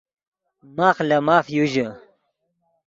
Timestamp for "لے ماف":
1.07-1.45